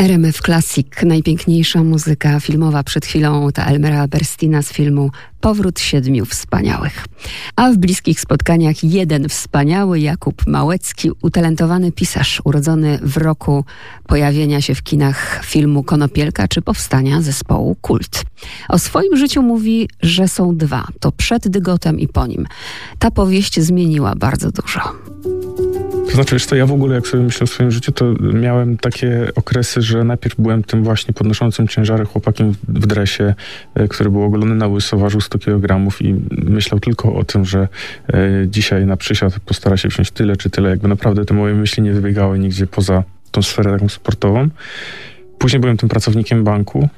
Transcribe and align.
RMF 0.00 0.42
Classic, 0.42 0.86
najpiękniejsza 1.02 1.82
muzyka 1.82 2.40
filmowa 2.40 2.82
przed 2.82 3.06
chwilą 3.06 3.52
ta 3.52 3.64
Elmera 3.64 4.08
Berstina 4.08 4.62
z 4.62 4.72
filmu 4.72 5.10
Powrót 5.40 5.80
Siedmiu 5.80 6.26
Wspaniałych. 6.26 7.06
A 7.56 7.70
w 7.70 7.76
bliskich 7.76 8.20
spotkaniach 8.20 8.84
jeden 8.84 9.28
wspaniały 9.28 10.00
Jakub 10.00 10.46
Małecki, 10.46 11.10
utalentowany 11.22 11.92
pisarz, 11.92 12.42
urodzony 12.44 12.98
w 13.02 13.16
roku 13.16 13.64
pojawienia 14.06 14.60
się 14.60 14.74
w 14.74 14.82
kinach 14.82 15.40
filmu 15.44 15.82
Konopielka 15.82 16.48
czy 16.48 16.62
powstania 16.62 17.22
zespołu 17.22 17.76
Kult. 17.80 18.22
O 18.68 18.78
swoim 18.78 19.16
życiu 19.16 19.42
mówi, 19.42 19.88
że 20.02 20.28
są 20.28 20.56
dwa, 20.56 20.86
to 21.00 21.12
przed 21.12 21.48
Dygotem 21.48 22.00
i 22.00 22.08
po 22.08 22.26
nim. 22.26 22.46
Ta 22.98 23.10
powieść 23.10 23.60
zmieniła 23.60 24.14
bardzo 24.14 24.50
dużo. 24.50 24.80
To 26.10 26.14
znaczy, 26.14 26.34
wiesz 26.34 26.46
co, 26.46 26.56
ja 26.56 26.66
w 26.66 26.72
ogóle 26.72 26.94
jak 26.94 27.06
sobie 27.06 27.22
myślę 27.22 27.44
o 27.44 27.46
swoim 27.46 27.70
życiu, 27.70 27.92
to 27.92 28.04
miałem 28.20 28.78
takie 28.78 29.28
okresy, 29.34 29.82
że 29.82 30.04
najpierw 30.04 30.40
byłem 30.40 30.62
tym 30.62 30.84
właśnie 30.84 31.14
podnoszącym 31.14 31.68
ciężary 31.68 32.04
chłopakiem 32.04 32.52
w 32.68 32.86
dresie, 32.86 33.34
e, 33.74 33.88
który 33.88 34.10
był 34.10 34.22
ogolony 34.22 34.54
na 34.54 34.66
łyso, 34.66 34.98
ważył 34.98 35.20
100 35.20 35.38
kg 35.38 36.00
i 36.00 36.14
myślał 36.30 36.80
tylko 36.80 37.14
o 37.14 37.24
tym, 37.24 37.44
że 37.44 37.68
e, 38.08 38.18
dzisiaj 38.46 38.86
na 38.86 38.96
przysiad 38.96 39.40
postara 39.40 39.76
się 39.76 39.88
wziąć 39.88 40.10
tyle 40.10 40.36
czy 40.36 40.50
tyle. 40.50 40.70
Jakby 40.70 40.88
naprawdę 40.88 41.24
te 41.24 41.34
moje 41.34 41.54
myśli 41.54 41.82
nie 41.82 41.92
wybiegały 41.92 42.38
nigdzie 42.38 42.66
poza 42.66 43.02
tą 43.30 43.42
sferę 43.42 43.72
taką 43.72 43.88
sportową. 43.88 44.48
Później 45.38 45.60
byłem 45.60 45.76
tym 45.76 45.88
pracownikiem 45.88 46.44
banku, 46.44 46.88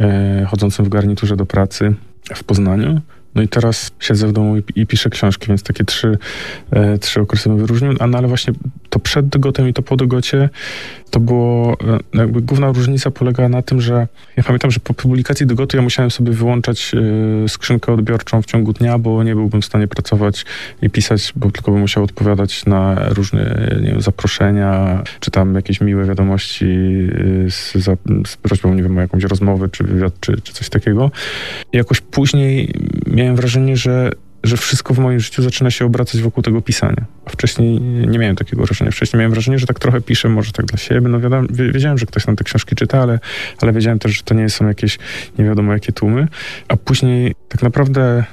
e, 0.00 0.46
chodzącym 0.50 0.84
w 0.84 0.88
garniturze 0.88 1.36
do 1.36 1.46
pracy 1.46 1.94
w 2.34 2.44
Poznaniu. 2.44 3.00
No 3.34 3.42
i 3.42 3.48
teraz 3.48 3.90
siedzę 4.00 4.26
w 4.26 4.32
domu 4.32 4.56
i, 4.56 4.62
i 4.74 4.86
piszę 4.86 5.10
książki, 5.10 5.46
więc 5.48 5.62
takie 5.62 5.84
trzy, 5.84 6.18
e, 6.70 6.98
trzy 6.98 7.20
okresy 7.20 7.48
bym 7.48 7.58
wyróżnił, 7.58 7.92
a 8.00 8.06
no 8.06 8.18
ale 8.18 8.28
właśnie 8.28 8.52
to 8.90 8.98
przed 8.98 9.28
Dygotem 9.28 9.68
i 9.68 9.72
to 9.72 9.82
po 9.82 9.96
Dygocie 9.96 10.48
to 11.10 11.20
było, 11.20 11.76
e, 12.14 12.18
jakby 12.18 12.42
główna 12.42 12.72
różnica 12.72 13.10
polegała 13.10 13.48
na 13.48 13.62
tym, 13.62 13.80
że 13.80 14.06
ja 14.36 14.42
pamiętam, 14.42 14.70
że 14.70 14.80
po 14.80 14.94
publikacji 14.94 15.46
Dygotu 15.46 15.76
ja 15.76 15.82
musiałem 15.82 16.10
sobie 16.10 16.32
wyłączać 16.32 16.92
e, 17.44 17.48
skrzynkę 17.48 17.92
odbiorczą 17.92 18.42
w 18.42 18.46
ciągu 18.46 18.72
dnia, 18.72 18.98
bo 18.98 19.22
nie 19.22 19.34
byłbym 19.34 19.62
w 19.62 19.64
stanie 19.64 19.88
pracować 19.88 20.44
i 20.82 20.90
pisać, 20.90 21.32
bo 21.36 21.50
tylko 21.50 21.70
bym 21.70 21.80
musiał 21.80 22.04
odpowiadać 22.04 22.66
na 22.66 23.08
różne 23.08 23.68
nie 23.82 23.90
wiem, 23.90 24.00
zaproszenia, 24.00 25.02
czy 25.20 25.30
tam 25.30 25.54
jakieś 25.54 25.80
miłe 25.80 26.04
wiadomości 26.04 26.66
e, 27.46 27.50
z, 27.50 27.74
za, 27.74 27.96
z 28.26 28.36
prośbą, 28.36 28.74
nie 28.74 28.82
wiem, 28.82 28.98
o 28.98 29.00
jakąś 29.00 29.24
rozmowę, 29.24 29.68
czy 29.68 29.84
wywiad, 29.84 30.12
czy, 30.20 30.40
czy 30.40 30.52
coś 30.52 30.68
takiego. 30.68 31.10
I 31.72 31.76
jakoś 31.76 32.00
później 32.00 32.74
miałem 33.18 33.36
wrażenie, 33.36 33.76
że 33.76 34.10
że 34.44 34.56
wszystko 34.56 34.94
w 34.94 34.98
moim 34.98 35.20
życiu 35.20 35.42
zaczyna 35.42 35.70
się 35.70 35.84
obracać 35.84 36.20
wokół 36.20 36.42
tego 36.42 36.62
pisania. 36.62 37.04
A 37.26 37.30
wcześniej 37.30 37.80
nie 37.80 38.18
miałem 38.18 38.36
takiego 38.36 38.62
wrażenia. 38.62 38.90
Wcześniej 38.90 39.18
miałem 39.18 39.32
wrażenie, 39.32 39.58
że 39.58 39.66
tak 39.66 39.78
trochę 39.78 40.00
piszę, 40.00 40.28
może 40.28 40.52
tak 40.52 40.66
dla 40.66 40.78
siebie. 40.78 41.08
No 41.08 41.20
wiadomo, 41.20 41.48
wiedziałem, 41.50 41.98
że 41.98 42.06
ktoś 42.06 42.24
tam 42.24 42.36
te 42.36 42.44
książki 42.44 42.74
czyta, 42.74 43.02
ale, 43.02 43.18
ale 43.62 43.72
wiedziałem 43.72 43.98
też, 43.98 44.16
że 44.16 44.22
to 44.22 44.34
nie 44.34 44.48
są 44.48 44.68
jakieś 44.68 44.98
nie 45.38 45.44
wiadomo 45.44 45.72
jakie 45.72 45.92
tłumy. 45.92 46.28
A 46.68 46.76
później 46.76 47.34
tak 47.48 47.62
naprawdę 47.62 48.24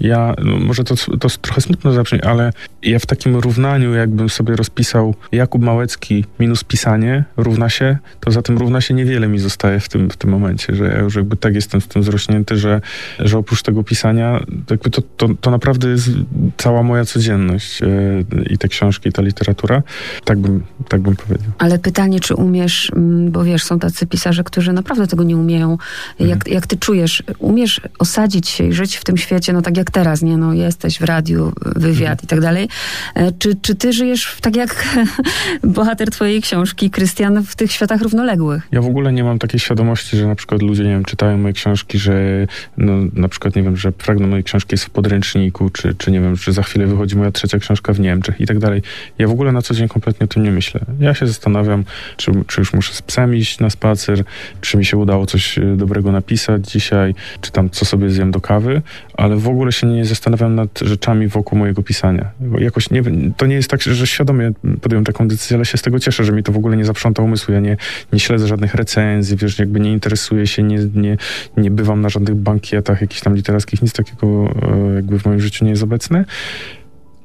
ja, 0.00 0.34
no 0.44 0.56
może 0.56 0.84
to, 0.84 0.94
to 1.20 1.28
trochę 1.40 1.60
smutno 1.60 1.92
zabrzmi, 1.92 2.22
ale 2.22 2.52
ja 2.82 2.98
w 2.98 3.06
takim 3.06 3.36
równaniu, 3.36 3.94
jakbym 3.94 4.28
sobie 4.28 4.56
rozpisał 4.56 5.14
Jakub 5.32 5.62
Małecki 5.62 6.24
minus 6.40 6.64
pisanie 6.64 7.24
równa 7.36 7.68
się, 7.68 7.98
to 8.20 8.30
za 8.30 8.42
tym 8.42 8.58
równa 8.58 8.80
się 8.80 8.94
niewiele 8.94 9.28
mi 9.28 9.38
zostaje 9.38 9.80
w 9.80 9.88
tym, 9.88 10.10
w 10.10 10.16
tym 10.16 10.30
momencie, 10.30 10.74
że 10.74 10.84
ja 10.84 10.98
już 10.98 11.14
jakby 11.14 11.36
tak 11.36 11.54
jestem 11.54 11.80
z 11.80 11.88
tym 11.88 12.02
zrośnięty, 12.02 12.56
że, 12.56 12.80
że 13.18 13.38
oprócz 13.38 13.62
tego 13.62 13.84
pisania, 13.84 14.40
jakby 14.70 14.90
to, 14.90 15.02
to, 15.16 15.28
to 15.40 15.50
naprawdę 15.50 15.88
jest 15.88 16.08
cała 16.56 16.82
moja 16.82 17.04
codzienność 17.04 17.80
yy, 17.80 18.24
i 18.50 18.58
te 18.58 18.68
książki, 18.68 19.08
i 19.08 19.12
ta 19.12 19.22
literatura. 19.22 19.82
Tak 20.24 20.38
bym, 20.38 20.62
tak 20.88 21.00
bym 21.00 21.16
powiedział. 21.16 21.52
Ale 21.58 21.78
pytanie, 21.78 22.20
czy 22.20 22.34
umiesz, 22.34 22.90
mm, 22.96 23.30
bo 23.30 23.44
wiesz, 23.44 23.64
są 23.64 23.78
tacy 23.78 24.06
pisarze, 24.06 24.44
którzy 24.44 24.72
naprawdę 24.72 25.06
tego 25.06 25.24
nie 25.24 25.36
umieją. 25.36 25.78
Jak, 26.18 26.30
mhm. 26.30 26.54
jak 26.54 26.66
ty 26.66 26.76
czujesz, 26.76 27.22
umiesz 27.38 27.80
osadzić 27.98 28.48
się 28.48 28.64
i 28.64 28.72
żyć 28.72 28.96
w 28.96 29.04
tym 29.04 29.16
świecie, 29.16 29.52
no 29.52 29.62
tak 29.62 29.76
jak 29.76 29.83
jak 29.84 29.90
teraz, 29.90 30.22
nie? 30.22 30.36
No, 30.36 30.52
jesteś 30.52 30.98
w 30.98 31.02
radiu, 31.02 31.52
wywiad 31.76 32.10
mhm. 32.10 32.18
i 32.22 32.26
tak 32.26 32.40
dalej. 32.40 32.68
E, 33.14 33.32
czy, 33.32 33.56
czy 33.62 33.74
ty 33.74 33.92
żyjesz 33.92 34.36
tak 34.40 34.56
jak 34.56 34.98
bohater 35.62 36.10
twojej 36.10 36.42
książki, 36.42 36.90
Krystian, 36.90 37.42
w 37.42 37.56
tych 37.56 37.72
światach 37.72 38.02
równoległych? 38.02 38.68
Ja 38.72 38.82
w 38.82 38.86
ogóle 38.86 39.12
nie 39.12 39.24
mam 39.24 39.38
takiej 39.38 39.60
świadomości, 39.60 40.16
że 40.16 40.26
na 40.26 40.34
przykład 40.34 40.62
ludzie, 40.62 40.84
nie 40.84 40.90
wiem, 40.90 41.04
czytają 41.04 41.38
moje 41.38 41.54
książki, 41.54 41.98
że 41.98 42.46
no, 42.76 42.92
na 43.12 43.28
przykład, 43.28 43.56
nie 43.56 43.62
wiem, 43.62 43.76
że 43.76 43.92
fragment 43.92 44.30
mojej 44.30 44.44
książki 44.44 44.68
jest 44.74 44.84
w 44.84 44.90
podręczniku, 44.90 45.70
czy, 45.70 45.94
czy 45.94 46.10
nie 46.10 46.20
wiem, 46.20 46.36
że 46.36 46.52
za 46.52 46.62
chwilę 46.62 46.86
wychodzi 46.86 47.16
moja 47.16 47.30
trzecia 47.30 47.58
książka 47.58 47.92
w 47.92 48.00
Niemczech 48.00 48.40
i 48.40 48.46
tak 48.46 48.58
dalej. 48.58 48.82
Ja 49.18 49.28
w 49.28 49.30
ogóle 49.30 49.52
na 49.52 49.62
co 49.62 49.74
dzień 49.74 49.88
kompletnie 49.88 50.24
o 50.24 50.28
tym 50.28 50.42
nie 50.42 50.50
myślę. 50.50 50.80
Ja 51.00 51.14
się 51.14 51.26
zastanawiam, 51.26 51.84
czy, 52.16 52.32
czy 52.46 52.60
już 52.60 52.72
muszę 52.72 52.94
z 52.94 53.02
psem 53.02 53.34
iść 53.34 53.60
na 53.60 53.70
spacer, 53.70 54.24
czy 54.60 54.76
mi 54.76 54.84
się 54.84 54.96
udało 54.96 55.26
coś 55.26 55.58
e, 55.58 55.76
dobrego 55.76 56.12
napisać 56.12 56.70
dzisiaj, 56.70 57.14
czy 57.40 57.52
tam 57.52 57.70
co 57.70 57.84
sobie 57.84 58.10
zjem 58.10 58.30
do 58.30 58.40
kawy, 58.40 58.82
ale 59.16 59.36
w 59.36 59.48
ogóle 59.48 59.72
się 59.74 59.86
nie 59.86 60.04
zastanawiam 60.04 60.54
nad 60.54 60.78
rzeczami 60.78 61.28
wokół 61.28 61.58
mojego 61.58 61.82
pisania. 61.82 62.30
Jakoś 62.58 62.90
nie, 62.90 63.02
to 63.36 63.46
nie 63.46 63.54
jest 63.54 63.70
tak, 63.70 63.82
że 63.82 64.06
świadomie 64.06 64.52
podjąłem 64.80 65.04
taką 65.04 65.28
decyzję, 65.28 65.56
ale 65.56 65.64
się 65.64 65.78
z 65.78 65.82
tego 65.82 65.98
cieszę, 65.98 66.24
że 66.24 66.32
mi 66.32 66.42
to 66.42 66.52
w 66.52 66.56
ogóle 66.56 66.76
nie 66.76 66.84
zaprząta 66.84 67.22
umysłu. 67.22 67.54
Ja 67.54 67.60
nie, 67.60 67.76
nie 68.12 68.20
śledzę 68.20 68.46
żadnych 68.46 68.74
recenzji, 68.74 69.36
wiesz, 69.36 69.58
jakby 69.58 69.80
nie 69.80 69.92
interesuję 69.92 70.46
się, 70.46 70.62
nie, 70.62 70.78
nie, 70.94 71.16
nie 71.56 71.70
bywam 71.70 72.00
na 72.00 72.08
żadnych 72.08 72.34
bankietach 72.34 73.00
jakichś 73.00 73.20
tam 73.20 73.34
literackich, 73.34 73.82
nic 73.82 73.92
takiego 73.92 74.54
e, 74.62 74.94
jakby 74.94 75.18
w 75.18 75.24
moim 75.24 75.40
życiu 75.40 75.64
nie 75.64 75.70
jest 75.70 75.82
obecne. 75.82 76.24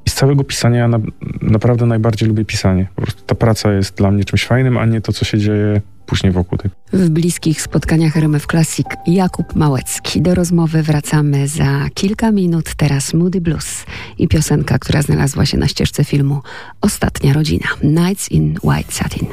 I 0.06 0.10
z 0.10 0.14
całego 0.14 0.44
pisania 0.44 0.88
na, 0.88 0.98
naprawdę 1.42 1.86
najbardziej 1.86 2.28
lubię 2.28 2.44
pisanie. 2.44 2.86
Po 2.94 3.02
prostu 3.02 3.22
ta 3.26 3.34
praca 3.34 3.72
jest 3.72 3.96
dla 3.96 4.10
mnie 4.10 4.24
czymś 4.24 4.44
fajnym, 4.44 4.78
a 4.78 4.86
nie 4.86 5.00
to, 5.00 5.12
co 5.12 5.24
się 5.24 5.38
dzieje 5.38 5.80
później 6.10 6.32
wokół 6.32 6.58
tego. 6.58 6.74
W 6.92 7.08
bliskich 7.08 7.62
spotkaniach 7.62 8.16
RMF 8.16 8.46
Classic 8.46 8.86
Jakub 9.06 9.56
Małecki. 9.56 10.22
Do 10.22 10.34
rozmowy 10.34 10.82
wracamy 10.82 11.48
za 11.48 11.88
kilka 11.94 12.32
minut. 12.32 12.74
Teraz 12.74 13.14
Moody 13.14 13.40
Blues 13.40 13.84
i 14.18 14.28
piosenka, 14.28 14.78
która 14.78 15.02
znalazła 15.02 15.46
się 15.46 15.58
na 15.58 15.68
ścieżce 15.68 16.04
filmu 16.04 16.40
Ostatnia 16.80 17.32
rodzina. 17.32 17.66
Nights 17.82 18.30
in 18.30 18.58
White 18.64 18.92
Satin. 18.92 19.26